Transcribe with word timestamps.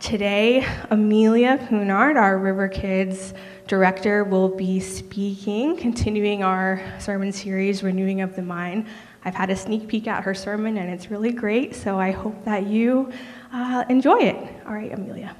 today, 0.00 0.66
Amelia 0.90 1.58
Cunard, 1.68 2.16
our 2.16 2.38
River 2.38 2.68
Kids 2.68 3.34
director, 3.66 4.24
will 4.24 4.48
be 4.48 4.80
speaking, 4.80 5.76
continuing 5.76 6.42
our 6.42 6.82
sermon 6.98 7.32
series, 7.32 7.82
Renewing 7.82 8.20
of 8.20 8.36
the 8.36 8.42
Mind. 8.42 8.86
I've 9.24 9.34
had 9.34 9.50
a 9.50 9.56
sneak 9.56 9.88
peek 9.88 10.06
at 10.06 10.22
her 10.24 10.34
sermon, 10.34 10.78
and 10.78 10.90
it's 10.90 11.10
really 11.10 11.32
great, 11.32 11.74
so 11.74 11.98
I 11.98 12.12
hope 12.12 12.44
that 12.44 12.66
you 12.66 13.12
uh, 13.52 13.84
enjoy 13.88 14.18
it. 14.18 14.36
All 14.66 14.72
right, 14.72 14.92
Amelia. 14.92 15.34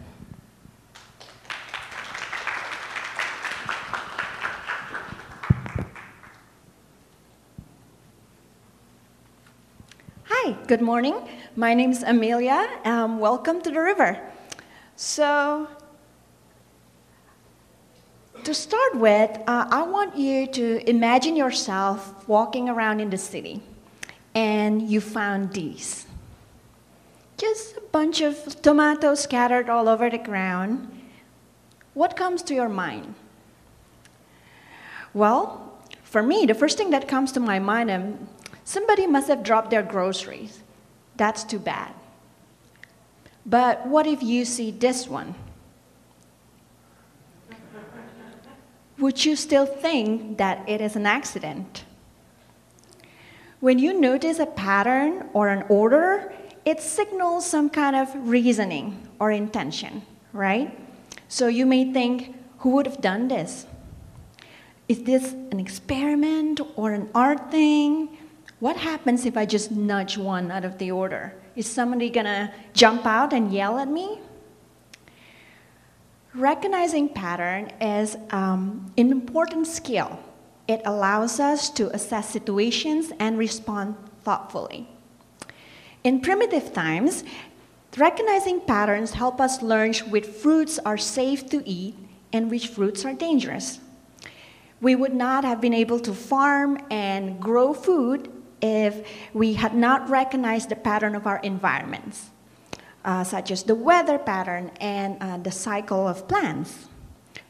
Hi, 10.25 10.53
good 10.67 10.83
morning. 10.83 11.17
My 11.57 11.75
name 11.75 11.93
is 11.93 12.03
Amelia. 12.03 12.69
Um, 12.85 13.19
welcome 13.19 13.61
to 13.63 13.71
the 13.71 13.81
river. 13.81 14.28
So, 15.01 15.69
to 18.43 18.53
start 18.53 18.97
with, 18.97 19.31
uh, 19.47 19.69
I 19.71 19.83
want 19.83 20.17
you 20.17 20.49
to 20.49 20.91
imagine 20.91 21.37
yourself 21.37 22.27
walking 22.29 22.69
around 22.69 22.99
in 22.99 23.09
the 23.09 23.17
city 23.17 23.63
and 24.35 24.91
you 24.91 25.01
found 25.01 25.53
these. 25.53 26.05
Just 27.37 27.77
a 27.77 27.81
bunch 27.81 28.21
of 28.21 28.61
tomatoes 28.61 29.21
scattered 29.21 29.71
all 29.71 29.89
over 29.89 30.11
the 30.11 30.19
ground. 30.19 30.91
What 31.95 32.17
comes 32.17 32.43
to 32.43 32.55
your 32.55 32.69
mind? 32.69 33.15
Well, 35.15 35.79
for 36.03 36.25
me, 36.25 36.45
the 36.45 36.55
first 36.55 36.77
thing 36.77 36.91
that 36.91 37.07
comes 37.07 37.31
to 37.33 37.41
my 37.41 37.61
mind 37.61 37.89
is 37.89 37.97
um, 37.97 38.29
somebody 38.65 39.07
must 39.07 39.29
have 39.29 39.45
dropped 39.45 39.71
their 39.71 39.85
groceries. 39.85 40.59
That's 41.15 41.45
too 41.45 41.61
bad. 41.61 41.95
But 43.49 43.87
what 43.87 44.07
if 44.07 44.23
you 44.23 44.45
see 44.45 44.71
this 44.71 45.09
one? 45.09 45.35
Would 48.99 49.25
you 49.25 49.37
still 49.37 49.65
think 49.65 50.37
that 50.37 50.69
it 50.69 50.81
is 50.81 50.97
an 50.97 51.07
accident? 51.07 51.85
When 53.61 53.79
you 53.79 53.99
notice 53.99 54.39
a 54.39 54.47
pattern 54.47 55.31
or 55.33 55.49
an 55.49 55.65
order, 55.69 56.33
it 56.65 56.81
signals 56.81 57.47
some 57.47 57.71
kind 57.71 57.97
of 57.97 58.09
reasoning 58.29 59.09
or 59.19 59.31
intention, 59.31 60.03
right? 60.33 60.79
So 61.29 61.47
you 61.47 61.65
may 61.65 61.91
think, 61.93 62.37
who 62.59 62.71
would 62.71 62.87
have 62.87 63.01
done 63.01 63.29
this? 63.29 63.67
Is 64.89 65.05
this 65.05 65.33
an 65.33 65.59
experiment 65.59 66.61
or 66.77 66.93
an 66.93 67.09
art 67.15 67.51
thing? 67.51 68.19
What 68.61 68.77
happens 68.77 69.25
if 69.25 69.37
I 69.37 69.47
just 69.47 69.71
nudge 69.71 70.19
one 70.19 70.51
out 70.51 70.65
of 70.65 70.79
the 70.79 70.91
order? 70.91 71.35
Is 71.59 71.67
somebody 71.67 72.09
gonna 72.09 72.55
jump 72.73 73.05
out 73.05 73.33
and 73.33 73.53
yell 73.53 73.81
at 73.81 73.89
me? 73.89 74.21
Recognizing 76.33 77.09
pattern 77.09 77.73
is 77.81 78.17
um, 78.31 78.93
an 78.97 79.11
important 79.11 79.67
skill 79.67 80.21
it 80.69 80.81
allows 80.85 81.41
us 81.41 81.69
to 81.71 81.93
assess 81.93 82.29
situations 82.29 83.11
and 83.19 83.37
respond 83.37 83.97
thoughtfully. 84.23 84.87
In 86.05 86.21
primitive 86.21 86.73
times, 86.73 87.25
recognizing 87.97 88.61
patterns 88.61 89.11
help 89.11 89.41
us 89.41 89.61
learn 89.61 89.95
which 90.11 90.27
fruits 90.27 90.79
are 90.79 90.99
safe 90.99 91.51
to 91.51 91.69
eat 91.69 91.97
and 92.33 92.53
which 92.53 92.69
fruits 92.69 93.05
are 93.05 93.15
dangerous. 93.15 93.81
We 94.81 94.95
would 94.95 95.15
not 95.15 95.45
have 95.45 95.61
been 95.61 95.75
able 95.75 95.99
to 96.01 96.13
farm 96.13 96.79
and 96.89 97.41
grow 97.41 97.75
food 97.75 98.38
if 98.61 99.07
we 99.33 99.55
had 99.55 99.75
not 99.75 100.09
recognized 100.09 100.69
the 100.69 100.77
pattern 100.77 101.15
of 101.15 101.27
our 101.27 101.39
environments, 101.39 102.31
uh, 103.05 103.25
such 103.25 103.51
as 103.51 103.63
the 103.63 103.75
weather 103.75 104.19
pattern 104.19 104.71
and 104.81 105.17
uh, 105.21 105.37
the 105.39 105.51
cycle 105.53 106.07
of 106.07 106.29
plants. 106.29 106.87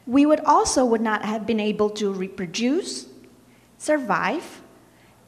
We 0.05 0.25
would 0.25 0.41
also 0.41 0.85
would 0.85 1.01
not 1.01 1.25
have 1.25 1.45
been 1.45 1.59
able 1.59 1.89
to 1.91 2.11
reproduce, 2.11 3.07
survive, 3.77 4.61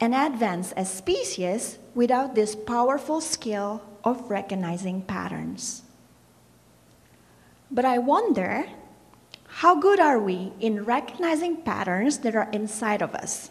and 0.00 0.14
advance 0.14 0.72
as 0.72 0.92
species 0.92 1.78
without 1.94 2.34
this 2.34 2.56
powerful 2.56 3.20
skill 3.20 3.82
of 4.04 4.30
recognizing 4.30 5.02
patterns. 5.02 5.82
But 7.70 7.84
I 7.84 7.98
wonder, 7.98 8.66
how 9.46 9.78
good 9.78 10.00
are 10.00 10.18
we 10.18 10.52
in 10.60 10.84
recognizing 10.84 11.62
patterns 11.62 12.18
that 12.18 12.34
are 12.34 12.50
inside 12.52 13.00
of 13.00 13.14
us? 13.14 13.50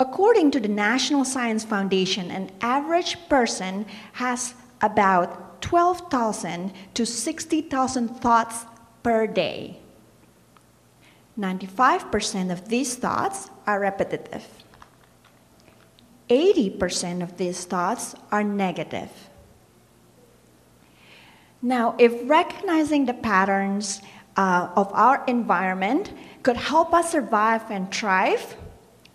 According 0.00 0.52
to 0.52 0.60
the 0.60 0.68
National 0.68 1.24
Science 1.24 1.64
Foundation, 1.64 2.30
an 2.30 2.50
average 2.60 3.16
person 3.28 3.84
has 4.12 4.54
about 4.80 5.60
12,000 5.60 6.72
to 6.94 7.04
60,000 7.04 8.08
thoughts 8.08 8.64
per 9.02 9.26
day. 9.26 9.80
95% 11.38 12.52
of 12.52 12.68
these 12.68 12.94
thoughts 12.94 13.50
are 13.66 13.80
repetitive. 13.80 14.46
80% 16.28 17.22
of 17.22 17.36
these 17.36 17.64
thoughts 17.64 18.14
are 18.30 18.44
negative. 18.44 19.10
Now, 21.60 21.96
if 21.98 22.12
recognizing 22.28 23.06
the 23.06 23.14
patterns 23.14 24.00
uh, 24.36 24.68
of 24.76 24.92
our 24.92 25.24
environment 25.26 26.12
could 26.44 26.56
help 26.56 26.94
us 26.94 27.10
survive 27.10 27.68
and 27.70 27.92
thrive, 27.92 28.56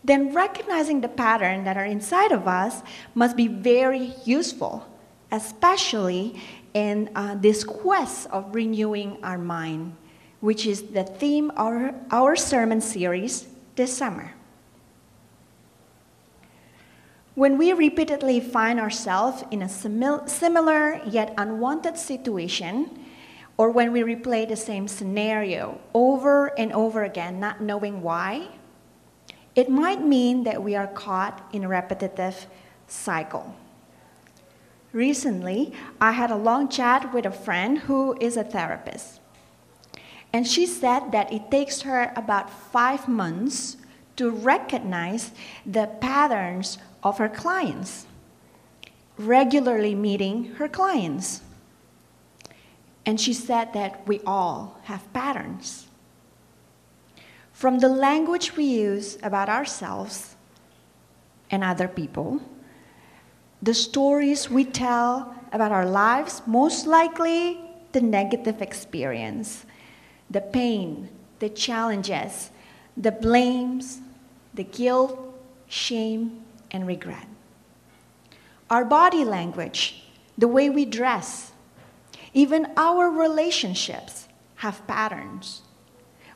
then 0.03 0.33
recognizing 0.33 1.01
the 1.01 1.07
pattern 1.07 1.63
that 1.63 1.77
are 1.77 1.85
inside 1.85 2.31
of 2.31 2.47
us 2.47 2.81
must 3.15 3.37
be 3.37 3.47
very 3.47 4.13
useful, 4.25 4.87
especially 5.31 6.41
in 6.73 7.09
uh, 7.15 7.35
this 7.35 7.63
quest 7.63 8.27
of 8.31 8.53
renewing 8.53 9.17
our 9.23 9.37
mind 9.37 9.95
which 10.43 10.65
is 10.65 10.91
the 10.91 11.05
theme 11.05 11.49
of 11.51 11.57
our, 11.57 11.95
our 12.11 12.35
sermon 12.35 12.81
series 12.81 13.47
this 13.77 13.95
summer. 13.95 14.33
When 17.33 17.57
we 17.57 17.71
repeatedly 17.71 18.41
find 18.41 18.77
ourselves 18.77 19.45
in 19.51 19.61
a 19.61 19.67
simil- 19.67 20.27
similar 20.27 20.99
yet 21.07 21.33
unwanted 21.37 21.97
situation, 21.97 23.05
or 23.55 23.69
when 23.71 23.93
we 23.93 24.01
replay 24.01 24.45
the 24.45 24.57
same 24.57 24.89
scenario 24.89 25.79
over 25.93 26.47
and 26.59 26.73
over 26.73 27.05
again, 27.05 27.39
not 27.39 27.61
knowing 27.61 28.01
why, 28.01 28.49
it 29.55 29.69
might 29.69 30.03
mean 30.03 30.43
that 30.43 30.63
we 30.63 30.75
are 30.75 30.87
caught 30.87 31.47
in 31.53 31.63
a 31.63 31.67
repetitive 31.67 32.47
cycle. 32.87 33.55
Recently, 34.91 35.73
I 35.99 36.11
had 36.11 36.31
a 36.31 36.35
long 36.35 36.69
chat 36.69 37.13
with 37.13 37.25
a 37.25 37.31
friend 37.31 37.79
who 37.79 38.15
is 38.19 38.37
a 38.37 38.43
therapist. 38.43 39.19
And 40.31 40.47
she 40.47 40.65
said 40.65 41.11
that 41.11 41.31
it 41.31 41.51
takes 41.51 41.81
her 41.81 42.11
about 42.15 42.49
five 42.49 43.07
months 43.07 43.77
to 44.15 44.29
recognize 44.29 45.31
the 45.65 45.87
patterns 46.01 46.77
of 47.03 47.17
her 47.17 47.29
clients, 47.29 48.05
regularly 49.17 49.95
meeting 49.95 50.55
her 50.55 50.67
clients. 50.67 51.41
And 53.05 53.19
she 53.19 53.33
said 53.33 53.73
that 53.73 54.07
we 54.07 54.21
all 54.25 54.79
have 54.83 55.11
patterns. 55.13 55.87
From 57.63 57.79
the 57.79 57.87
language 57.87 58.57
we 58.57 58.65
use 58.65 59.17
about 59.23 59.47
ourselves 59.47 60.35
and 61.49 61.63
other 61.63 61.87
people, 61.87 62.41
the 63.61 63.73
stories 63.73 64.49
we 64.49 64.65
tell 64.65 65.33
about 65.53 65.71
our 65.71 65.85
lives, 65.85 66.41
most 66.45 66.85
likely 66.85 67.61
the 67.93 68.01
negative 68.01 68.61
experience 68.61 69.65
the 70.29 70.41
pain, 70.41 71.07
the 71.39 71.47
challenges, 71.47 72.51
the 72.97 73.13
blames, 73.13 74.01
the 74.53 74.65
guilt, 74.65 75.17
shame, 75.69 76.43
and 76.69 76.85
regret. 76.85 77.27
Our 78.69 78.83
body 78.83 79.23
language, 79.23 80.03
the 80.37 80.49
way 80.49 80.69
we 80.69 80.83
dress, 80.83 81.53
even 82.33 82.73
our 82.75 83.09
relationships 83.09 84.27
have 84.55 84.85
patterns, 84.85 85.61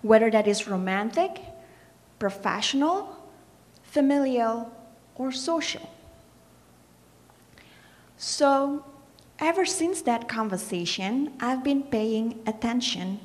whether 0.01 0.29
that 0.31 0.47
is 0.47 0.67
romantic, 0.67 1.39
professional, 2.19 3.15
familial, 3.83 4.71
or 5.15 5.31
social. 5.31 5.89
So, 8.17 8.83
ever 9.39 9.65
since 9.65 10.01
that 10.03 10.27
conversation, 10.27 11.33
I've 11.39 11.63
been 11.63 11.83
paying 11.83 12.39
attention 12.47 13.19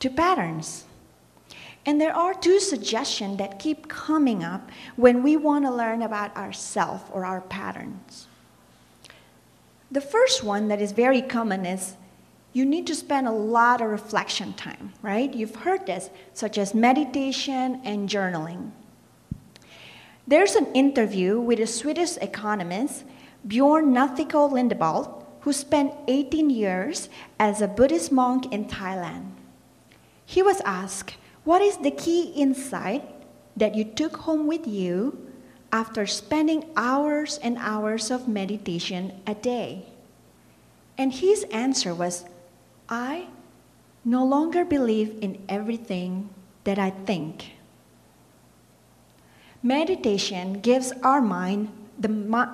to 0.00 0.10
patterns. 0.10 0.84
And 1.86 2.00
there 2.00 2.14
are 2.14 2.34
two 2.34 2.60
suggestions 2.60 3.38
that 3.38 3.58
keep 3.58 3.88
coming 3.88 4.44
up 4.44 4.70
when 4.96 5.22
we 5.22 5.36
want 5.36 5.64
to 5.64 5.70
learn 5.70 6.02
about 6.02 6.36
ourselves 6.36 7.04
or 7.12 7.24
our 7.24 7.40
patterns. 7.40 8.26
The 9.90 10.00
first 10.00 10.44
one 10.44 10.68
that 10.68 10.80
is 10.80 10.92
very 10.92 11.22
common 11.22 11.66
is 11.66 11.94
you 12.52 12.64
need 12.64 12.86
to 12.88 12.94
spend 12.94 13.28
a 13.28 13.32
lot 13.32 13.80
of 13.80 13.90
reflection 13.90 14.52
time, 14.54 14.92
right? 15.02 15.32
You've 15.32 15.54
heard 15.54 15.86
this, 15.86 16.10
such 16.34 16.58
as 16.58 16.74
meditation 16.74 17.80
and 17.84 18.08
journaling. 18.08 18.72
There's 20.26 20.54
an 20.54 20.66
interview 20.74 21.40
with 21.40 21.60
a 21.60 21.66
Swedish 21.66 22.16
economist, 22.16 23.04
Bjorn 23.46 23.92
Natthiko 23.92 24.50
Lindeblad, 24.50 25.24
who 25.40 25.52
spent 25.52 25.94
18 26.08 26.50
years 26.50 27.08
as 27.38 27.62
a 27.62 27.68
Buddhist 27.68 28.12
monk 28.12 28.52
in 28.52 28.66
Thailand. 28.66 29.30
He 30.26 30.42
was 30.42 30.60
asked, 30.62 31.16
What 31.44 31.62
is 31.62 31.78
the 31.78 31.90
key 31.90 32.32
insight 32.36 33.04
that 33.56 33.74
you 33.74 33.84
took 33.84 34.16
home 34.18 34.46
with 34.46 34.66
you 34.66 35.26
after 35.72 36.06
spending 36.06 36.64
hours 36.76 37.38
and 37.42 37.56
hours 37.58 38.10
of 38.10 38.28
meditation 38.28 39.20
a 39.26 39.34
day? 39.34 39.86
And 40.98 41.12
his 41.12 41.44
answer 41.44 41.94
was, 41.94 42.24
I 42.90 43.28
no 44.04 44.24
longer 44.24 44.64
believe 44.64 45.16
in 45.22 45.44
everything 45.48 46.30
that 46.64 46.78
I 46.78 46.90
think. 46.90 47.52
Meditation 49.62 50.60
gives 50.60 50.92
our 51.04 51.20
mind 51.20 51.70
the, 51.98 52.10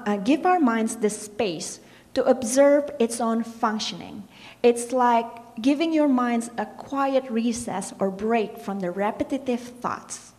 uh, 0.07 0.17
give 0.19 0.45
our 0.45 0.61
minds 0.61 0.97
the 0.97 1.09
space 1.09 1.81
to 2.15 2.25
observe 2.25 2.91
its 2.99 3.21
own 3.21 3.45
functioning. 3.45 4.25
It's 4.63 4.93
like 4.93 5.27
giving 5.63 5.93
your 5.93 6.09
minds 6.09 6.51
a 6.59 6.67
quiet 6.67 7.25
recess 7.31 7.95
or 7.99 8.11
break 8.11 8.59
from 8.59 8.81
the 8.81 8.91
repetitive 8.91 9.61
thoughts, 9.61 10.33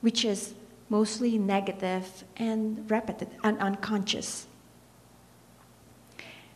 which 0.00 0.24
is 0.24 0.54
mostly 0.88 1.38
negative 1.38 2.24
and 2.36 2.90
repetitive 2.90 3.38
and 3.42 3.58
unconscious. 3.58 4.46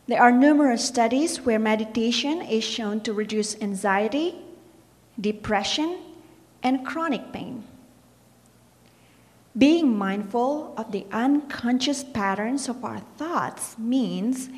There 0.09 0.19
are 0.19 0.31
numerous 0.31 0.83
studies 0.83 1.45
where 1.45 1.59
meditation 1.59 2.41
is 2.41 2.63
shown 2.63 3.01
to 3.01 3.13
reduce 3.13 3.61
anxiety, 3.61 4.33
depression, 5.21 5.99
and 6.63 6.83
chronic 6.83 7.31
pain. 7.31 7.63
Being 9.55 9.95
mindful 9.95 10.73
of 10.77 10.91
the 10.91 11.05
unconscious 11.11 12.03
patterns 12.03 12.67
of 12.67 12.83
our 12.83 13.01
thoughts 13.19 13.77
means 13.77 14.49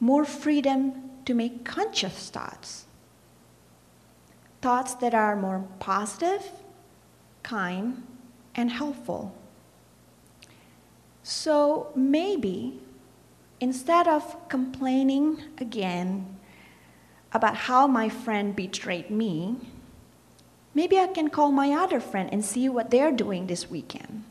more 0.00 0.24
freedom 0.24 0.94
to 1.26 1.34
make 1.34 1.66
conscious 1.66 2.30
thoughts. 2.30 2.86
Thoughts 4.62 4.94
that 4.94 5.12
are 5.12 5.36
more 5.36 5.66
positive, 5.78 6.52
kind, 7.42 8.02
and 8.54 8.70
helpful. 8.70 9.36
So 11.22 11.92
maybe 11.94 12.80
instead 13.60 14.06
of 14.06 14.48
complaining 14.48 15.42
again 15.58 16.36
about 17.32 17.56
how 17.56 17.86
my 17.86 18.08
friend 18.08 18.54
betrayed 18.56 19.10
me, 19.10 19.56
maybe 20.74 20.98
I 20.98 21.06
can 21.08 21.28
call 21.28 21.50
my 21.50 21.72
other 21.72 22.00
friend 22.00 22.28
and 22.32 22.44
see 22.44 22.68
what 22.68 22.90
they're 22.90 23.12
doing 23.12 23.46
this 23.46 23.70
weekend. 23.70 24.24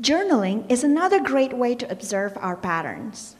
Journaling 0.00 0.68
is 0.70 0.82
another 0.82 1.20
great 1.20 1.52
way 1.52 1.74
to 1.76 1.90
observe 1.90 2.36
our 2.38 2.56
patterns. 2.56 3.36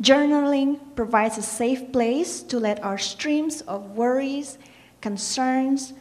Journaling 0.00 0.78
provides 0.94 1.36
a 1.36 1.42
safe 1.42 1.92
place 1.92 2.42
to 2.42 2.60
let 2.60 2.82
our 2.82 2.96
streams 2.96 3.60
of 3.62 3.90
worries, 3.90 4.56
concerns, 5.00 5.92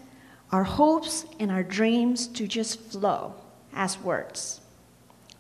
our 0.52 0.64
hopes, 0.64 1.26
and 1.40 1.52
our 1.52 1.64
dreams 1.64 2.28
to 2.28 2.48
just 2.48 2.80
flow 2.80 3.34
as 3.74 4.00
words 4.00 4.62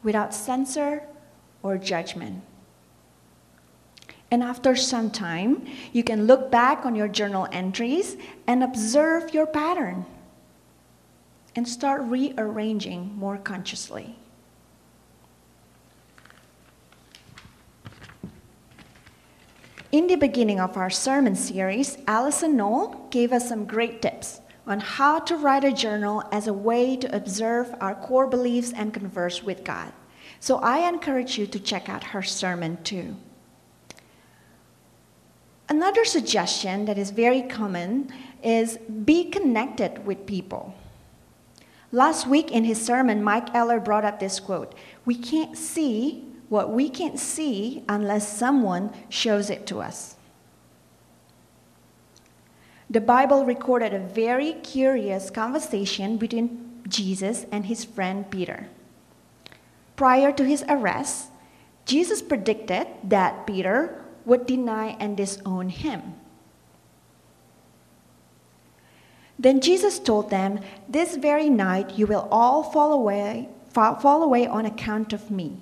without 0.03 0.33
censor 0.33 1.03
or 1.63 1.77
judgment. 1.77 2.44
And 4.31 4.44
after 4.44 4.75
some 4.75 5.09
time, 5.09 5.65
you 5.91 6.03
can 6.03 6.27
look 6.27 6.51
back 6.51 6.85
on 6.85 6.95
your 6.95 7.07
journal 7.07 7.47
entries 7.51 8.15
and 8.45 8.63
observe 8.63 9.33
your 9.33 9.47
pattern 9.47 10.06
and 11.56 11.67
start 11.67 12.01
rearranging 12.03 13.15
more 13.17 13.38
consciously. 13.38 14.15
In 19.91 20.05
the 20.05 20.17
beginning 20.17 20.59
of 20.59 20.77
our 20.77 20.91
sermon 20.91 21.35
series, 21.35 21.97
Allison 22.05 22.55
Knoll 22.55 23.07
gave 23.09 23.33
us 23.33 23.50
some 23.50 23.65
great 23.65 24.03
tips 24.03 24.39
on 24.67 24.79
how 24.79 25.17
to 25.17 25.35
write 25.35 25.63
a 25.63 25.71
journal 25.71 26.23
as 26.31 26.45
a 26.45 26.53
way 26.53 26.95
to 26.95 27.15
observe 27.15 27.73
our 27.81 27.95
core 27.95 28.27
beliefs 28.27 28.71
and 28.75 28.94
converse 28.94 29.41
with 29.41 29.63
God. 29.63 29.91
So 30.39 30.57
I 30.57 30.88
encourage 30.88 31.38
you 31.38 31.45
to 31.47 31.59
check 31.59 31.89
out 31.89 32.06
her 32.06 32.24
sermon 32.24 32.81
too. 32.83 33.15
Another 35.68 36.03
suggestion 36.03 36.86
that 36.86 36.97
is 36.97 37.12
very 37.12 37.44
common 37.44 38.12
is 38.41 38.77
be 38.77 39.25
connected 39.25 40.06
with 40.06 40.25
people. 40.25 40.74
Last 41.91 42.27
week 42.27 42.51
in 42.51 42.63
his 42.63 42.83
sermon, 42.83 43.24
Mike 43.24 43.53
Eller 43.53 43.80
brought 43.80 44.06
up 44.06 44.19
this 44.19 44.39
quote 44.39 44.74
We 45.06 45.15
can't 45.15 45.57
see 45.57 46.25
what 46.50 46.71
we 46.71 46.89
can't 46.89 47.19
see 47.19 47.83
unless 47.88 48.27
someone 48.27 48.91
shows 49.09 49.50
it 49.50 49.68
to 49.68 49.80
us. 49.80 50.15
The 52.89 53.01
Bible 53.01 53.45
recorded 53.45 53.94
a 53.94 54.00
very 54.00 54.53
curious 54.53 55.30
conversation 55.30 56.18
between 56.18 56.81
Jesus 56.88 57.45
and 57.51 57.68
his 57.68 57.86
friend 57.86 58.30
Peter. 58.31 58.68
Prior 60.00 60.31
to 60.31 60.46
his 60.46 60.63
arrest, 60.69 61.28
Jesus 61.84 62.22
predicted 62.22 62.88
that 63.04 63.46
Peter 63.46 64.00
would 64.24 64.46
deny 64.46 64.96
and 64.98 65.18
disown 65.18 65.68
him. 65.68 66.16
Then 69.38 69.60
Jesus 69.60 70.00
told 70.00 70.30
them, 70.30 70.62
This 70.88 71.18
very 71.18 71.50
night 71.50 72.00
you 72.00 72.07
will 72.07 72.30
all 72.31 72.63
fall 72.63 72.94
away, 72.94 73.50
fall 73.74 74.24
away 74.24 74.48
on 74.48 74.66
account 74.66 75.12
of 75.12 75.30
me. 75.30 75.60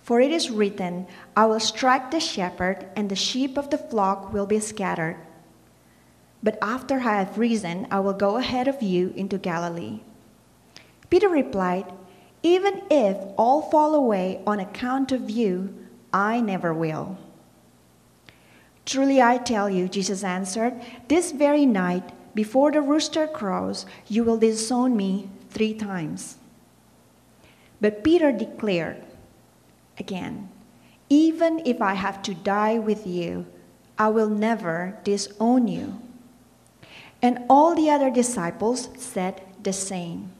For 0.00 0.22
it 0.22 0.30
is 0.30 0.50
written, 0.50 1.06
I 1.36 1.44
will 1.44 1.60
strike 1.60 2.12
the 2.12 2.20
shepherd, 2.20 2.86
and 2.96 3.10
the 3.10 3.14
sheep 3.14 3.58
of 3.58 3.68
the 3.68 3.76
flock 3.76 4.32
will 4.32 4.46
be 4.46 4.58
scattered. 4.58 5.18
But 6.42 6.56
after 6.62 7.00
I 7.00 7.20
have 7.20 7.36
risen, 7.36 7.88
I 7.90 8.00
will 8.00 8.14
go 8.14 8.38
ahead 8.38 8.68
of 8.68 8.82
you 8.82 9.12
into 9.14 9.36
Galilee. 9.36 10.00
Peter 11.10 11.28
replied, 11.28 11.92
Even 12.44 12.82
if 12.90 13.16
all 13.38 13.62
fall 13.62 13.94
away 13.94 14.42
on 14.46 14.60
account 14.60 15.12
of 15.12 15.30
you, 15.30 15.74
I 16.12 16.42
never 16.42 16.74
will. 16.74 17.16
Truly 18.84 19.22
I 19.22 19.38
tell 19.38 19.70
you, 19.70 19.88
Jesus 19.88 20.22
answered, 20.22 20.74
this 21.08 21.32
very 21.32 21.64
night, 21.64 22.12
before 22.34 22.70
the 22.70 22.82
rooster 22.82 23.26
crows, 23.26 23.86
you 24.08 24.24
will 24.24 24.36
disown 24.36 24.94
me 24.94 25.30
three 25.48 25.72
times. 25.72 26.36
But 27.80 28.04
Peter 28.04 28.30
declared, 28.30 29.02
again. 29.98 30.50
Even 31.08 31.62
if 31.64 31.80
I 31.80 31.94
have 31.94 32.20
to 32.24 32.34
die 32.34 32.78
with 32.78 33.06
you, 33.06 33.46
I 33.98 34.08
will 34.08 34.28
never 34.28 34.98
disown 35.02 35.66
you. 35.66 36.02
And 37.22 37.38
all 37.48 37.74
the 37.74 37.88
other 37.88 38.10
disciples 38.10 38.90
said 38.98 39.40
the 39.62 39.72
same. 39.72 40.33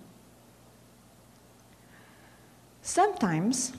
Sometimes, 2.86 3.72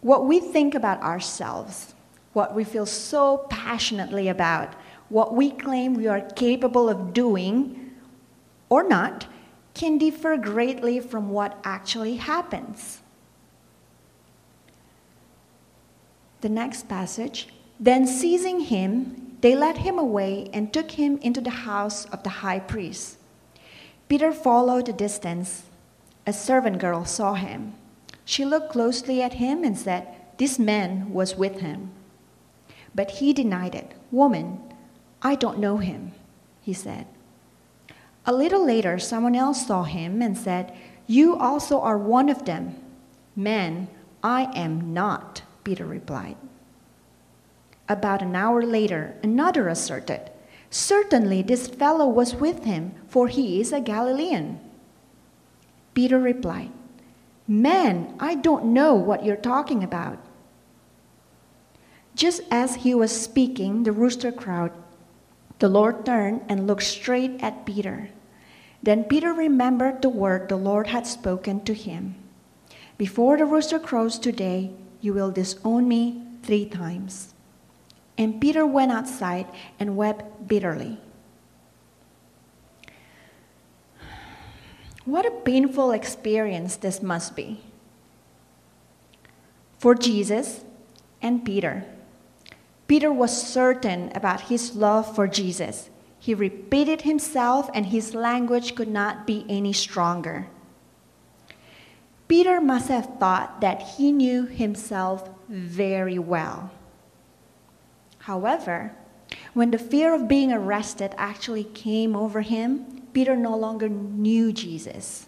what 0.00 0.24
we 0.24 0.40
think 0.40 0.74
about 0.74 1.02
ourselves, 1.02 1.94
what 2.32 2.54
we 2.54 2.64
feel 2.64 2.86
so 2.86 3.44
passionately 3.50 4.26
about, 4.26 4.74
what 5.10 5.34
we 5.34 5.50
claim 5.50 5.92
we 5.92 6.06
are 6.06 6.22
capable 6.22 6.88
of 6.88 7.12
doing 7.12 7.90
or 8.70 8.88
not, 8.88 9.26
can 9.74 9.98
differ 9.98 10.38
greatly 10.38 10.98
from 10.98 11.28
what 11.28 11.58
actually 11.62 12.16
happens. 12.16 13.02
The 16.40 16.48
next 16.48 16.88
passage. 16.88 17.48
Then 17.78 18.06
seizing 18.06 18.60
him, 18.60 19.36
they 19.42 19.54
led 19.54 19.76
him 19.76 19.98
away 19.98 20.48
and 20.54 20.72
took 20.72 20.92
him 20.92 21.18
into 21.18 21.42
the 21.42 21.50
house 21.68 22.06
of 22.06 22.22
the 22.22 22.40
high 22.40 22.60
priest. 22.60 23.18
Peter 24.08 24.32
followed 24.32 24.88
a 24.88 24.94
distance. 24.94 25.64
A 26.26 26.32
servant 26.32 26.78
girl 26.78 27.04
saw 27.04 27.34
him. 27.34 27.74
She 28.28 28.44
looked 28.44 28.72
closely 28.72 29.22
at 29.22 29.40
him 29.40 29.64
and 29.64 29.76
said, 29.76 30.06
This 30.36 30.58
man 30.58 31.14
was 31.14 31.36
with 31.36 31.60
him. 31.60 31.92
But 32.94 33.12
he 33.12 33.32
denied 33.32 33.74
it. 33.74 33.94
Woman, 34.10 34.60
I 35.22 35.34
don't 35.34 35.58
know 35.58 35.78
him, 35.78 36.12
he 36.60 36.74
said. 36.74 37.06
A 38.26 38.34
little 38.34 38.62
later, 38.62 38.98
someone 38.98 39.34
else 39.34 39.66
saw 39.66 39.84
him 39.84 40.20
and 40.20 40.36
said, 40.36 40.76
You 41.06 41.38
also 41.38 41.80
are 41.80 41.96
one 41.96 42.28
of 42.28 42.44
them. 42.44 42.76
Man, 43.34 43.88
I 44.22 44.52
am 44.54 44.92
not. 44.92 45.40
Peter 45.64 45.86
replied. 45.86 46.36
About 47.88 48.20
an 48.20 48.36
hour 48.36 48.62
later, 48.62 49.14
another 49.22 49.68
asserted, 49.68 50.30
Certainly 50.68 51.44
this 51.44 51.66
fellow 51.66 52.06
was 52.06 52.34
with 52.34 52.64
him, 52.64 52.92
for 53.08 53.28
he 53.28 53.58
is 53.58 53.72
a 53.72 53.80
Galilean. 53.80 54.60
Peter 55.94 56.18
replied, 56.18 56.72
Man, 57.50 58.14
I 58.20 58.34
don't 58.34 58.74
know 58.74 58.94
what 58.94 59.24
you're 59.24 59.34
talking 59.34 59.82
about. 59.82 60.18
Just 62.14 62.42
as 62.50 62.84
he 62.84 62.94
was 62.94 63.10
speaking, 63.10 63.84
the 63.84 63.92
rooster 63.92 64.30
crowed. 64.30 64.72
The 65.58 65.70
Lord 65.70 66.04
turned 66.04 66.42
and 66.46 66.66
looked 66.66 66.82
straight 66.82 67.42
at 67.42 67.64
Peter. 67.64 68.10
Then 68.82 69.04
Peter 69.04 69.32
remembered 69.32 70.02
the 70.02 70.10
word 70.10 70.48
the 70.50 70.56
Lord 70.56 70.88
had 70.88 71.06
spoken 71.06 71.64
to 71.64 71.72
him 71.72 72.16
Before 72.98 73.38
the 73.38 73.46
rooster 73.46 73.78
crows 73.78 74.18
today, 74.18 74.72
you 75.00 75.14
will 75.14 75.30
disown 75.30 75.88
me 75.88 76.22
three 76.42 76.66
times. 76.66 77.32
And 78.18 78.40
Peter 78.40 78.66
went 78.66 78.92
outside 78.92 79.46
and 79.80 79.96
wept 79.96 80.46
bitterly. 80.46 80.98
What 85.08 85.24
a 85.24 85.30
painful 85.30 85.92
experience 85.92 86.76
this 86.76 87.00
must 87.00 87.34
be 87.34 87.62
for 89.78 89.94
Jesus 89.94 90.66
and 91.22 91.42
Peter. 91.42 91.86
Peter 92.88 93.10
was 93.10 93.32
certain 93.32 94.12
about 94.14 94.52
his 94.52 94.76
love 94.76 95.14
for 95.16 95.26
Jesus. 95.26 95.88
He 96.18 96.34
repeated 96.34 97.02
himself, 97.02 97.70
and 97.72 97.86
his 97.86 98.14
language 98.14 98.74
could 98.74 98.88
not 98.88 99.26
be 99.26 99.46
any 99.48 99.72
stronger. 99.72 100.48
Peter 102.28 102.60
must 102.60 102.88
have 102.88 103.18
thought 103.18 103.62
that 103.62 103.96
he 103.96 104.12
knew 104.12 104.44
himself 104.44 105.30
very 105.48 106.18
well. 106.18 106.70
However, 108.18 108.94
when 109.54 109.70
the 109.70 109.78
fear 109.78 110.12
of 110.12 110.28
being 110.28 110.52
arrested 110.52 111.14
actually 111.16 111.64
came 111.64 112.14
over 112.14 112.42
him, 112.42 112.97
Peter 113.12 113.36
no 113.36 113.56
longer 113.56 113.88
knew 113.88 114.52
Jesus. 114.52 115.26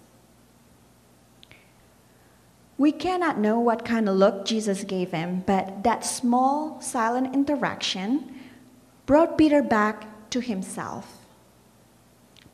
We 2.79 2.93
cannot 2.93 3.39
know 3.39 3.61
what 3.61 3.85
kind 3.85 4.09
of 4.09 4.17
look 4.17 4.47
Jesus 4.47 4.85
gave 4.85 5.11
him, 5.11 5.43
but 5.47 5.85
that 5.85 6.05
small, 6.05 6.81
silent 6.81 7.35
interaction 7.35 8.35
brought 9.05 9.37
Peter 9.37 9.63
back 9.63 10.31
to 10.31 10.41
himself. 10.41 11.27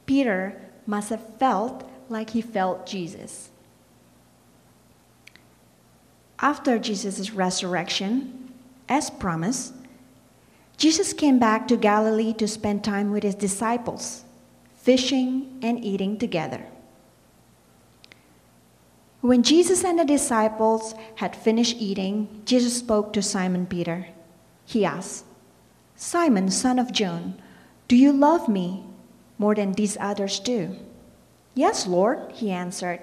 Peter 0.04 0.60
must 0.86 1.10
have 1.10 1.38
felt 1.38 1.88
like 2.08 2.30
he 2.30 2.40
felt 2.40 2.86
Jesus. 2.86 3.50
After 6.40 6.78
Jesus' 6.78 7.30
resurrection, 7.30 8.52
as 8.88 9.10
promised, 9.10 9.74
Jesus 10.76 11.12
came 11.12 11.38
back 11.38 11.66
to 11.68 11.76
Galilee 11.76 12.34
to 12.34 12.46
spend 12.46 12.84
time 12.84 13.10
with 13.10 13.22
his 13.22 13.34
disciples, 13.34 14.24
fishing 14.86 15.58
and 15.62 15.84
eating 15.84 16.16
together. 16.16 16.64
When 19.20 19.42
Jesus 19.42 19.82
and 19.82 19.98
the 19.98 20.04
disciples 20.04 20.94
had 21.16 21.34
finished 21.34 21.78
eating, 21.80 22.42
Jesus 22.44 22.76
spoke 22.76 23.12
to 23.12 23.20
Simon 23.20 23.66
Peter. 23.66 24.06
He 24.64 24.84
asked, 24.84 25.24
Simon, 25.96 26.50
son 26.52 26.78
of 26.78 26.92
John, 26.92 27.34
do 27.88 27.96
you 27.96 28.12
love 28.12 28.48
me 28.48 28.84
more 29.38 29.56
than 29.56 29.72
these 29.72 29.96
others 29.98 30.38
do? 30.38 30.76
Yes, 31.54 31.88
Lord, 31.88 32.30
he 32.30 32.52
answered. 32.52 33.00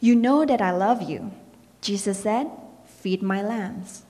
You 0.00 0.16
know 0.16 0.44
that 0.44 0.60
I 0.60 0.72
love 0.72 1.00
you. 1.08 1.30
Jesus 1.80 2.24
said, 2.24 2.50
Feed 2.86 3.22
my 3.22 3.40
lambs. 3.40 4.02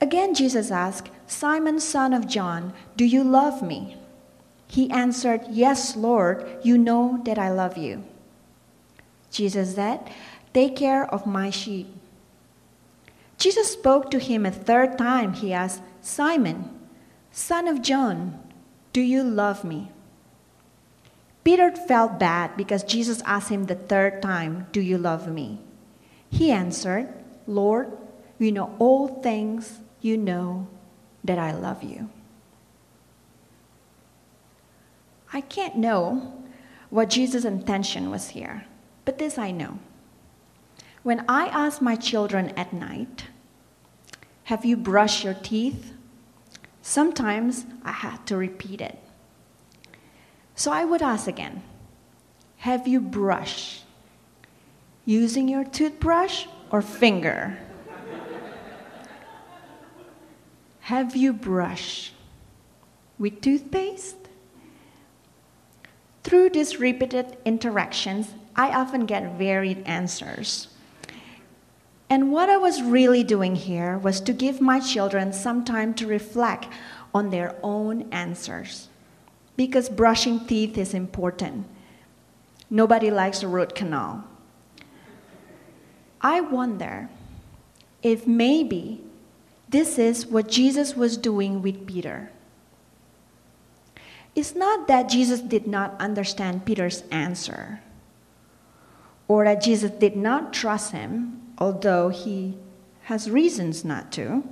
Again, 0.00 0.34
Jesus 0.34 0.70
asked, 0.70 1.10
Simon, 1.26 1.78
son 1.80 2.14
of 2.14 2.26
John, 2.26 2.72
do 2.96 3.04
you 3.04 3.22
love 3.22 3.60
me? 3.60 3.98
He 4.74 4.90
answered, 4.90 5.42
Yes, 5.50 5.94
Lord, 5.94 6.58
you 6.64 6.76
know 6.76 7.22
that 7.26 7.38
I 7.38 7.48
love 7.48 7.78
you. 7.78 8.02
Jesus 9.30 9.76
said, 9.76 10.10
Take 10.52 10.74
care 10.74 11.06
of 11.14 11.26
my 11.26 11.48
sheep. 11.48 11.86
Jesus 13.38 13.70
spoke 13.70 14.10
to 14.10 14.18
him 14.18 14.44
a 14.44 14.50
third 14.50 14.98
time. 14.98 15.34
He 15.34 15.52
asked, 15.52 15.80
Simon, 16.00 16.74
son 17.30 17.68
of 17.68 17.82
John, 17.82 18.42
do 18.92 19.00
you 19.00 19.22
love 19.22 19.62
me? 19.62 19.92
Peter 21.44 21.70
felt 21.70 22.18
bad 22.18 22.56
because 22.56 22.82
Jesus 22.82 23.22
asked 23.24 23.50
him 23.50 23.66
the 23.66 23.76
third 23.76 24.20
time, 24.22 24.66
Do 24.72 24.80
you 24.80 24.98
love 24.98 25.28
me? 25.28 25.60
He 26.28 26.50
answered, 26.50 27.14
Lord, 27.46 27.96
you 28.40 28.50
know 28.50 28.74
all 28.80 29.22
things, 29.22 29.78
you 30.00 30.16
know 30.16 30.66
that 31.22 31.38
I 31.38 31.52
love 31.52 31.84
you. 31.84 32.10
I 35.34 35.40
can't 35.40 35.76
know 35.76 36.32
what 36.90 37.10
Jesus' 37.10 37.44
intention 37.44 38.08
was 38.08 38.28
here, 38.28 38.66
but 39.04 39.18
this 39.18 39.36
I 39.36 39.50
know. 39.50 39.80
When 41.02 41.24
I 41.28 41.46
ask 41.46 41.82
my 41.82 41.96
children 41.96 42.50
at 42.50 42.72
night, 42.72 43.24
Have 44.44 44.64
you 44.64 44.76
brushed 44.76 45.24
your 45.24 45.34
teeth? 45.34 45.92
Sometimes 46.82 47.66
I 47.82 47.90
had 47.90 48.24
to 48.26 48.36
repeat 48.36 48.80
it. 48.80 48.96
So 50.54 50.70
I 50.70 50.84
would 50.84 51.02
ask 51.02 51.26
again 51.26 51.64
Have 52.58 52.86
you 52.86 53.00
brushed? 53.00 53.82
Using 55.04 55.48
your 55.48 55.64
toothbrush 55.64 56.46
or 56.70 56.80
finger? 56.80 57.58
Have 60.82 61.16
you 61.16 61.32
brushed 61.32 62.14
with 63.18 63.40
toothpaste? 63.40 64.23
Through 66.24 66.50
these 66.50 66.80
repeated 66.80 67.36
interactions, 67.44 68.32
I 68.56 68.70
often 68.70 69.04
get 69.04 69.36
varied 69.36 69.86
answers. 69.86 70.68
And 72.08 72.32
what 72.32 72.48
I 72.48 72.56
was 72.56 72.82
really 72.82 73.22
doing 73.22 73.54
here 73.54 73.98
was 73.98 74.20
to 74.22 74.32
give 74.32 74.60
my 74.60 74.80
children 74.80 75.32
some 75.32 75.64
time 75.64 75.92
to 75.94 76.06
reflect 76.06 76.68
on 77.14 77.30
their 77.30 77.54
own 77.62 78.08
answers. 78.10 78.88
Because 79.56 79.88
brushing 79.88 80.46
teeth 80.46 80.78
is 80.78 80.94
important. 80.94 81.66
Nobody 82.70 83.10
likes 83.10 83.42
a 83.42 83.48
root 83.48 83.74
canal. 83.74 84.24
I 86.20 86.40
wonder 86.40 87.10
if 88.02 88.26
maybe 88.26 89.02
this 89.68 89.98
is 89.98 90.26
what 90.26 90.48
Jesus 90.48 90.96
was 90.96 91.16
doing 91.16 91.60
with 91.60 91.86
Peter. 91.86 92.30
It's 94.34 94.54
not 94.54 94.88
that 94.88 95.08
Jesus 95.08 95.40
did 95.40 95.66
not 95.66 95.94
understand 96.00 96.64
Peter's 96.64 97.02
answer 97.10 97.80
or 99.28 99.44
that 99.44 99.62
Jesus 99.62 99.90
did 99.92 100.16
not 100.16 100.52
trust 100.52 100.92
him, 100.92 101.40
although 101.58 102.08
he 102.08 102.56
has 103.04 103.30
reasons 103.30 103.84
not 103.84 104.10
to. 104.12 104.42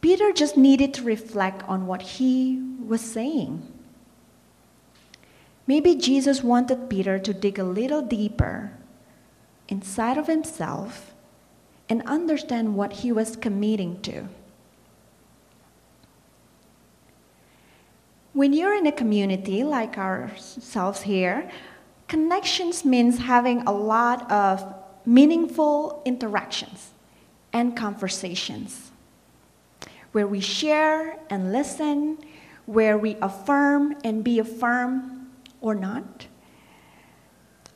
Peter 0.00 0.32
just 0.32 0.56
needed 0.56 0.92
to 0.94 1.02
reflect 1.02 1.62
on 1.68 1.86
what 1.86 2.02
he 2.02 2.62
was 2.84 3.00
saying. 3.00 3.66
Maybe 5.66 5.94
Jesus 5.94 6.42
wanted 6.42 6.88
Peter 6.88 7.18
to 7.18 7.34
dig 7.34 7.58
a 7.58 7.64
little 7.64 8.02
deeper 8.02 8.72
inside 9.68 10.16
of 10.16 10.28
himself 10.28 11.12
and 11.88 12.02
understand 12.06 12.76
what 12.76 12.92
he 12.92 13.10
was 13.10 13.36
committing 13.36 14.00
to. 14.02 14.28
When 18.36 18.52
you're 18.52 18.74
in 18.74 18.86
a 18.86 18.92
community 18.92 19.64
like 19.64 19.96
ourselves 19.96 21.00
here, 21.00 21.50
connections 22.06 22.84
means 22.84 23.16
having 23.16 23.62
a 23.62 23.72
lot 23.72 24.30
of 24.30 24.74
meaningful 25.06 26.02
interactions 26.04 26.90
and 27.54 27.74
conversations 27.74 28.90
where 30.12 30.26
we 30.26 30.40
share 30.40 31.18
and 31.30 31.50
listen, 31.50 32.18
where 32.66 32.98
we 32.98 33.16
affirm 33.22 33.96
and 34.04 34.22
be 34.22 34.38
affirmed 34.38 35.28
or 35.62 35.74
not. 35.74 36.26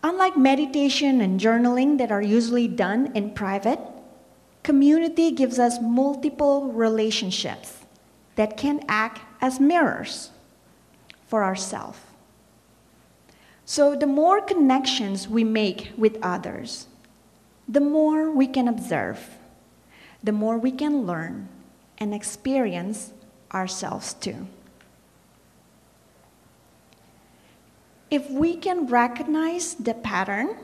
Unlike 0.03 0.37
meditation 0.37 1.23
and 1.23 1.41
journaling 1.41 1.97
that 1.97 2.13
are 2.13 2.21
usually 2.21 2.69
done 2.69 3.13
in 3.15 3.31
private, 3.31 3.81
community 4.63 5.31
gives 5.31 5.59
us 5.59 5.81
multiple 5.81 6.71
relationships 6.71 7.79
that 8.35 8.59
can 8.59 8.85
act 8.89 9.23
as 9.41 9.59
mirrors 9.59 10.33
for 11.31 11.45
ourselves. 11.45 12.01
So, 13.65 13.95
the 13.95 14.07
more 14.09 14.41
connections 14.41 15.29
we 15.29 15.45
make 15.45 15.93
with 15.97 16.19
others, 16.23 16.89
the 17.69 17.81
more 17.81 18.33
we 18.33 18.49
can 18.49 18.67
observe, 18.67 19.39
the 20.25 20.33
more 20.33 20.59
we 20.59 20.73
can 20.73 21.07
learn 21.07 21.49
and 21.99 22.13
experience 22.13 23.13
ourselves 23.55 24.15
too. 24.15 24.49
If 28.11 28.29
we 28.29 28.57
can 28.57 28.89
recognize 28.89 29.75
the 29.75 29.95
pattern, 29.95 30.57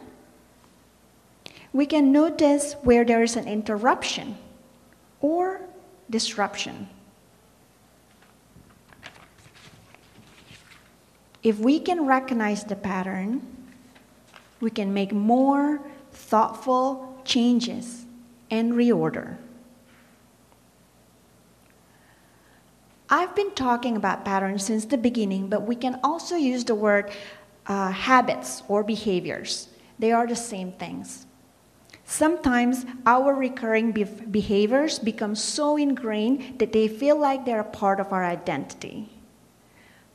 we 1.72 1.86
can 1.86 2.10
notice 2.10 2.74
where 2.82 3.04
there 3.04 3.22
is 3.22 3.36
an 3.36 3.46
interruption 3.46 4.36
or 5.20 5.60
disruption. 6.10 6.88
If 11.46 11.60
we 11.60 11.78
can 11.78 12.06
recognize 12.06 12.64
the 12.64 12.74
pattern, 12.74 13.40
we 14.58 14.68
can 14.68 14.92
make 14.92 15.12
more 15.12 15.80
thoughtful 16.10 17.22
changes 17.24 18.04
and 18.50 18.72
reorder. 18.72 19.36
I've 23.08 23.36
been 23.36 23.52
talking 23.52 23.96
about 23.96 24.24
patterns 24.24 24.64
since 24.64 24.86
the 24.86 24.98
beginning, 24.98 25.48
but 25.48 25.62
we 25.62 25.76
can 25.76 26.00
also 26.02 26.34
use 26.34 26.64
the 26.64 26.74
word 26.74 27.12
uh, 27.68 27.92
habits 27.92 28.64
or 28.66 28.82
behaviors. 28.82 29.68
They 30.00 30.10
are 30.10 30.26
the 30.26 30.34
same 30.34 30.72
things. 30.72 31.26
Sometimes 32.04 32.86
our 33.06 33.32
recurring 33.32 33.92
be- 33.92 34.02
behaviors 34.02 34.98
become 34.98 35.36
so 35.36 35.76
ingrained 35.76 36.58
that 36.58 36.72
they 36.72 36.88
feel 36.88 37.16
like 37.16 37.44
they're 37.44 37.60
a 37.60 37.76
part 37.82 38.00
of 38.00 38.12
our 38.12 38.24
identity. 38.24 39.15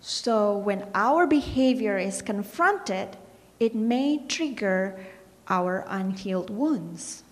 So 0.02 0.58
when 0.58 0.88
our 0.96 1.28
behavior 1.28 1.98
is 1.98 2.24
confronted, 2.24 3.16
it 3.60 3.76
may 3.76 4.18
trigger 4.28 5.00
our 5.48 5.86
unhealed 5.88 6.50
wounds. 6.50 7.24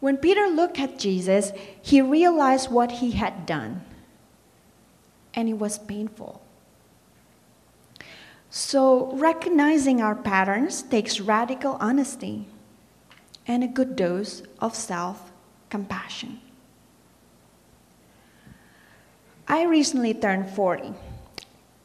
When 0.00 0.16
Peter 0.16 0.46
looked 0.46 0.80
at 0.80 0.98
Jesus, 0.98 1.52
he 1.82 2.00
realized 2.00 2.70
what 2.70 2.90
he 2.90 3.10
had 3.10 3.44
done, 3.44 3.84
and 5.34 5.46
it 5.46 5.58
was 5.58 5.78
painful. 5.78 6.40
So, 8.48 9.12
recognizing 9.12 10.00
our 10.00 10.16
patterns 10.16 10.82
takes 10.82 11.20
radical 11.20 11.76
honesty 11.78 12.46
and 13.46 13.62
a 13.62 13.68
good 13.68 13.94
dose 13.94 14.42
of 14.58 14.74
self 14.74 15.30
compassion. 15.68 16.40
I 19.46 19.64
recently 19.64 20.14
turned 20.14 20.48
40, 20.50 20.94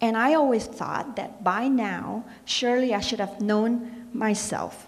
and 0.02 0.18
I 0.18 0.34
always 0.34 0.66
thought 0.66 1.16
that 1.16 1.44
by 1.44 1.68
now, 1.68 2.26
surely 2.44 2.94
I 2.94 3.00
should 3.00 3.20
have 3.20 3.42
known 3.42 4.08
myself. 4.14 4.88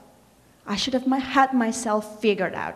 I 0.66 0.76
should 0.76 0.94
have 0.94 1.06
had 1.06 1.54
myself 1.54 2.20
figured 2.22 2.54
out. 2.54 2.76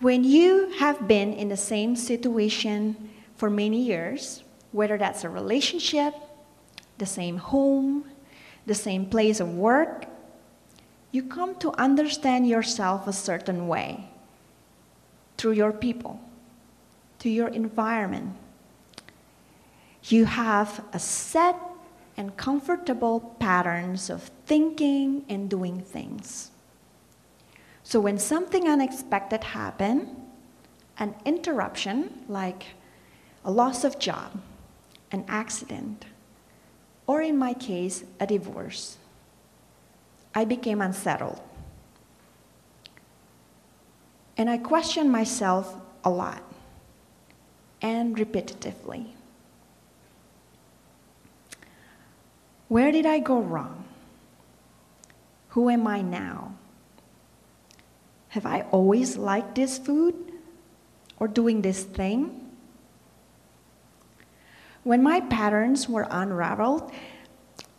When 0.00 0.24
you 0.24 0.72
have 0.78 1.08
been 1.08 1.32
in 1.32 1.48
the 1.48 1.56
same 1.56 1.96
situation 1.96 3.10
for 3.36 3.48
many 3.48 3.80
years, 3.80 4.42
whether 4.72 4.98
that's 4.98 5.24
a 5.24 5.30
relationship, 5.30 6.14
the 6.98 7.06
same 7.06 7.38
home, 7.38 8.04
the 8.66 8.74
same 8.74 9.06
place 9.06 9.40
of 9.40 9.54
work, 9.54 10.06
you 11.12 11.22
come 11.22 11.54
to 11.56 11.72
understand 11.80 12.48
yourself 12.48 13.06
a 13.06 13.12
certain 13.12 13.68
way 13.68 14.10
through 15.38 15.52
your 15.52 15.72
people, 15.72 16.20
to 17.20 17.30
your 17.30 17.48
environment. 17.48 18.34
You 20.08 20.24
have 20.24 20.84
a 20.92 20.98
set 20.98 21.56
and 22.16 22.36
comfortable 22.36 23.20
patterns 23.40 24.08
of 24.08 24.30
thinking 24.46 25.24
and 25.28 25.50
doing 25.50 25.80
things. 25.80 26.50
So 27.82 28.00
when 28.00 28.18
something 28.18 28.68
unexpected 28.68 29.42
happens, 29.42 30.08
an 30.98 31.14
interruption 31.24 32.24
like 32.28 32.66
a 33.44 33.50
loss 33.50 33.84
of 33.84 33.98
job, 33.98 34.40
an 35.10 35.24
accident, 35.28 36.04
or 37.06 37.20
in 37.20 37.36
my 37.36 37.52
case, 37.52 38.04
a 38.18 38.26
divorce, 38.26 38.98
I 40.34 40.44
became 40.44 40.80
unsettled. 40.80 41.40
And 44.36 44.50
I 44.50 44.58
questioned 44.58 45.10
myself 45.10 45.76
a 46.04 46.10
lot 46.10 46.42
and 47.82 48.16
repetitively. 48.16 49.15
Where 52.68 52.90
did 52.90 53.06
I 53.06 53.20
go 53.20 53.40
wrong? 53.40 53.84
Who 55.50 55.70
am 55.70 55.86
I 55.86 56.02
now? 56.02 56.54
Have 58.30 58.44
I 58.44 58.62
always 58.72 59.16
liked 59.16 59.54
this 59.54 59.78
food 59.78 60.14
or 61.18 61.28
doing 61.28 61.62
this 61.62 61.84
thing? 61.84 62.50
When 64.82 65.02
my 65.02 65.20
patterns 65.20 65.88
were 65.88 66.06
unraveled, 66.10 66.92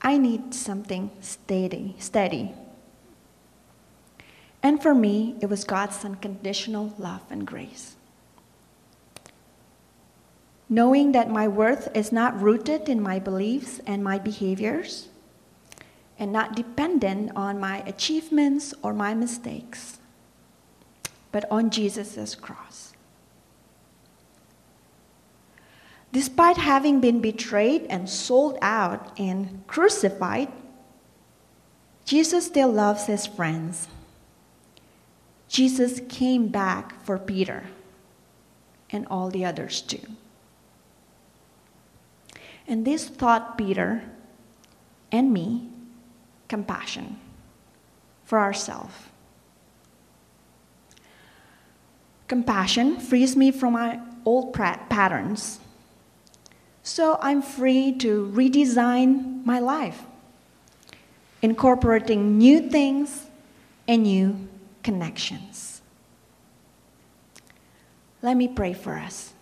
I 0.02 0.18
need 0.18 0.54
something 0.54 1.12
steady, 1.22 1.96
steady. 2.00 2.54
And 4.64 4.82
for 4.82 4.96
me, 4.96 5.36
it 5.42 5.50
was 5.50 5.64
God's 5.64 6.04
unconditional 6.04 6.94
love 6.98 7.22
and 7.30 7.46
grace. 7.46 7.97
Knowing 10.70 11.14
that 11.14 11.30
my 11.30 11.48
worth 11.48 11.90
is 11.96 12.12
not 12.12 12.42
rooted 12.42 12.90
in 12.90 13.02
my 13.02 13.18
beliefs 13.18 13.80
and 13.88 14.04
my 14.04 14.20
behaviors, 14.20 15.08
and 16.20 16.32
not 16.32 16.56
dependent 16.56 17.32
on 17.36 17.60
my 17.60 17.80
achievements 17.86 18.74
or 18.82 18.94
my 18.94 19.14
mistakes, 19.14 20.00
but 21.32 21.46
on 21.50 21.70
Jesus' 21.70 22.36
cross. 22.36 22.94
Despite 26.12 26.58
having 26.58 27.00
been 27.00 27.22
betrayed 27.22 27.86
and 27.90 28.10
sold 28.10 28.58
out 28.62 29.18
and 29.20 29.62
crucified, 29.68 30.52
Jesus 32.06 32.48
still 32.48 32.72
loves 32.72 33.06
his 33.06 33.28
friends. 33.28 33.88
Jesus 35.48 36.02
came 36.10 36.48
back 36.48 37.00
for 37.04 37.20
Peter 37.20 37.66
and 38.90 39.06
all 39.08 39.30
the 39.30 39.46
others 39.46 39.82
too. 39.82 40.02
And 42.68 42.86
this 42.86 43.10
taught 43.10 43.58
Peter 43.58 44.04
and 45.12 45.32
me 45.32 45.70
compassion 46.48 47.20
for 48.26 48.40
ourselves. 48.40 48.94
Compassion 52.28 53.00
frees 53.00 53.36
me 53.38 53.52
from 53.52 53.74
my 53.74 54.02
old 54.26 54.54
patterns 54.54 55.60
so 56.88 57.20
I'm 57.22 57.42
free 57.42 57.92
to 57.98 58.32
redesign 58.34 59.46
my 59.46 59.60
life, 59.60 60.06
incorporating 61.42 62.38
new 62.38 62.70
things 62.70 63.26
and 63.90 64.04
new 64.04 64.48
connections. 64.84 65.82
Let 68.22 68.38
me 68.38 68.48
pray 68.48 68.72
for 68.72 68.94
us. 68.94 69.34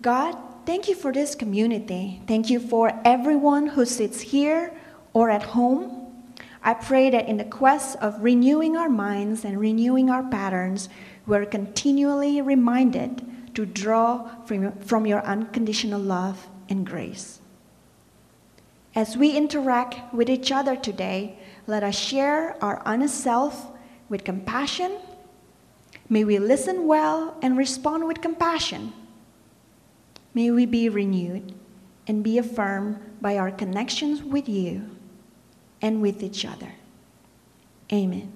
God, 0.00 0.38
thank 0.66 0.88
you 0.88 0.94
for 0.94 1.12
this 1.12 1.34
community. 1.34 2.22
Thank 2.26 2.50
you 2.50 2.60
for 2.60 2.92
everyone 3.04 3.68
who 3.68 3.84
sits 3.84 4.20
here 4.20 4.72
or 5.12 5.30
at 5.30 5.42
home. 5.42 6.00
I 6.62 6.74
pray 6.74 7.10
that 7.10 7.28
in 7.28 7.38
the 7.38 7.44
quest 7.44 7.96
of 8.00 8.22
renewing 8.22 8.76
our 8.76 8.88
minds 8.88 9.44
and 9.44 9.58
renewing 9.58 10.10
our 10.10 10.22
patterns, 10.22 10.88
we're 11.26 11.46
continually 11.46 12.40
reminded 12.40 13.54
to 13.54 13.64
draw 13.64 14.28
from, 14.44 14.72
from 14.80 15.06
your 15.06 15.22
unconditional 15.22 16.00
love 16.00 16.48
and 16.68 16.86
grace. 16.86 17.40
As 18.94 19.16
we 19.16 19.36
interact 19.36 20.12
with 20.12 20.28
each 20.28 20.52
other 20.52 20.76
today, 20.76 21.38
let 21.66 21.82
us 21.82 21.96
share 21.96 22.62
our 22.62 22.82
honest 22.84 23.20
self 23.20 23.68
with 24.08 24.24
compassion. 24.24 24.98
May 26.08 26.24
we 26.24 26.38
listen 26.38 26.86
well 26.86 27.36
and 27.40 27.56
respond 27.56 28.06
with 28.06 28.20
compassion. 28.20 28.92
May 30.34 30.50
we 30.50 30.66
be 30.66 30.88
renewed 30.88 31.54
and 32.06 32.22
be 32.22 32.38
affirmed 32.38 32.98
by 33.20 33.36
our 33.36 33.50
connections 33.50 34.22
with 34.22 34.48
you 34.48 34.96
and 35.82 36.00
with 36.00 36.22
each 36.22 36.44
other. 36.44 36.74
Amen. 37.92 38.32